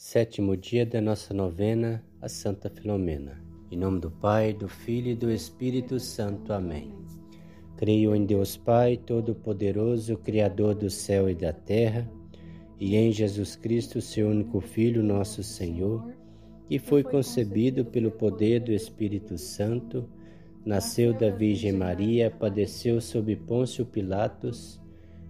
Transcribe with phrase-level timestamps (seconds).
[0.00, 3.42] Sétimo dia da nossa novena a Santa Filomena.
[3.68, 6.52] Em nome do Pai, do Filho e do Espírito Santo.
[6.52, 6.94] Amém.
[7.76, 12.08] Creio em Deus Pai, Todo-Poderoso, Criador do céu e da terra,
[12.78, 16.14] e em Jesus Cristo, seu único Filho, nosso Senhor,
[16.68, 20.08] que foi concebido pelo poder do Espírito Santo,
[20.64, 24.80] nasceu da Virgem Maria, padeceu sob Pôncio Pilatos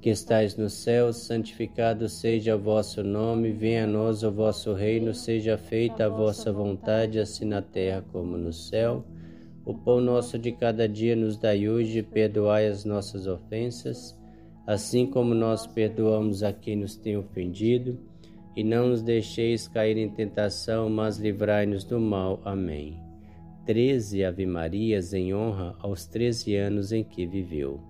[0.00, 5.12] que estais no céu, santificado seja o vosso nome, venha a nós o vosso reino,
[5.12, 9.04] seja feita a vossa vontade, assim na terra como no céu.
[9.64, 14.18] O pão nosso de cada dia nos dai hoje, perdoai as nossas ofensas,
[14.66, 17.98] assim como nós perdoamos a quem nos tem ofendido,
[18.56, 22.40] e não nos deixeis cair em tentação, mas livrai-nos do mal.
[22.44, 22.98] Amém.
[23.66, 27.89] Treze Ave Marias em honra aos treze anos em que viveu.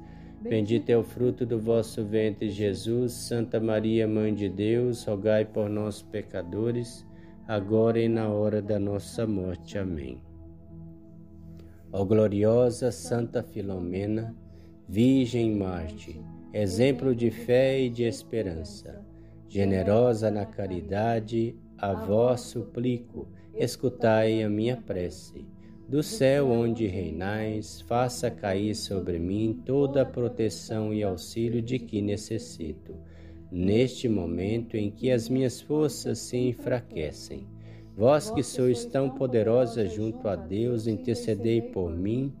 [0.41, 3.13] bendito é o fruto do vosso ventre, Jesus.
[3.13, 7.05] Santa Maria, Mãe de Deus, rogai por nós, pecadores,
[7.47, 9.77] agora e na hora da nossa morte.
[9.77, 10.19] Amém.
[11.93, 14.35] Ó gloriosa Santa Filomena,
[14.87, 16.21] Virgem Marte,
[16.53, 19.05] exemplo de fé e de esperança,
[19.47, 25.45] generosa na caridade, a vós suplico, escutai a minha prece.
[25.91, 32.01] Do céu onde reinais, faça cair sobre mim toda a proteção e auxílio de que
[32.01, 32.95] necessito
[33.51, 37.45] neste momento em que as minhas forças se enfraquecem.
[37.93, 42.33] Vós que sois tão poderosa junto a Deus, intercedei por mim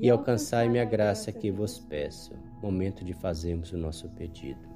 [0.00, 2.30] e alcançai-me a graça que vos peço.
[2.62, 4.71] Momento de fazermos o nosso pedido.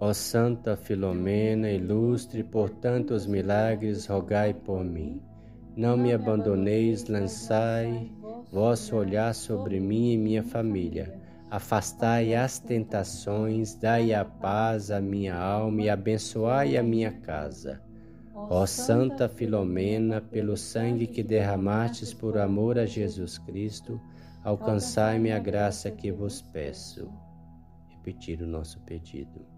[0.00, 5.20] Ó Santa Filomena, ilustre por tantos milagres, rogai por mim.
[5.76, 8.08] Não me abandoneis, lançai
[8.52, 11.20] vosso olhar sobre mim e minha família.
[11.50, 17.82] Afastai as tentações, dai a paz à minha alma e abençoai a minha casa.
[18.34, 24.00] Ó Santa Filomena, pelo sangue que derramastes por amor a Jesus Cristo,
[24.44, 27.10] alcançai-me a graça que vos peço.
[27.88, 29.57] Repetir o nosso pedido.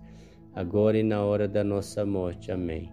[0.53, 2.51] agora e na hora da nossa morte.
[2.51, 2.91] Amém.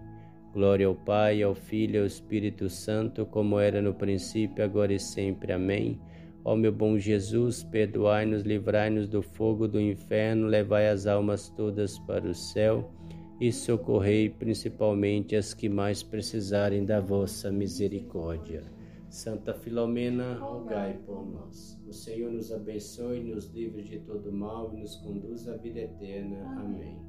[0.53, 4.99] Glória ao Pai, ao Filho e ao Espírito Santo, como era no princípio, agora e
[4.99, 5.53] sempre.
[5.53, 5.99] Amém.
[6.43, 12.27] Ó meu bom Jesus, perdoai-nos, livrai-nos do fogo do inferno, levai as almas todas para
[12.27, 12.91] o céu
[13.39, 18.63] e socorrei principalmente as que mais precisarem da vossa misericórdia.
[19.09, 21.79] Santa Filomena, rogai por nós.
[21.87, 26.37] O Senhor nos abençoe, nos livre de todo mal e nos conduz à vida eterna.
[26.59, 27.08] Amém.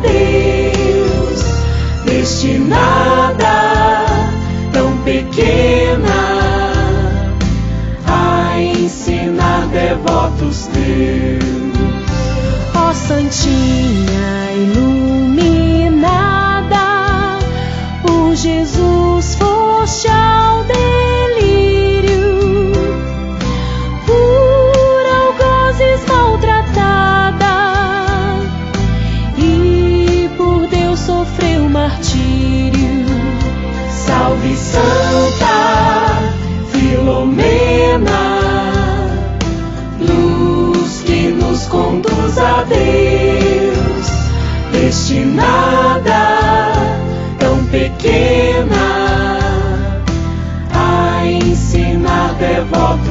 [0.00, 1.44] Deus,
[2.04, 4.04] destinada
[4.72, 6.70] tão pequena
[8.06, 11.48] a ensinar devotos teus.
[12.74, 15.37] Ó Santinha, ilumina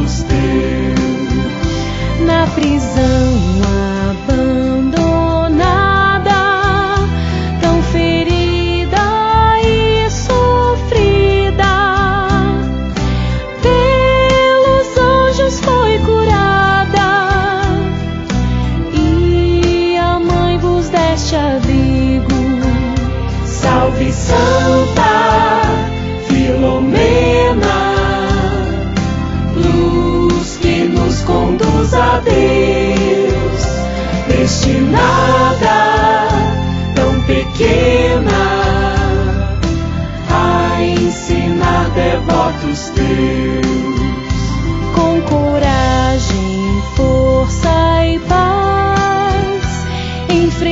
[0.07, 0.23] teus.
[2.25, 3.26] na prisão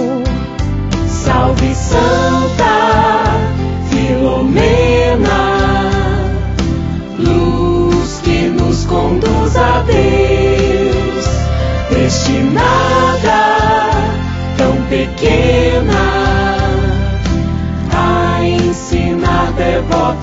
[1.06, 2.35] Salve Santa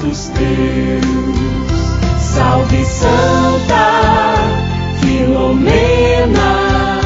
[0.03, 1.03] devotos teus.
[2.19, 4.35] Salve Santa
[4.99, 6.99] Filomena,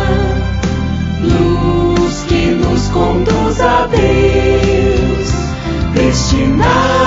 [1.22, 5.30] luz que nos conduz a Deus,
[5.94, 7.07] destinada,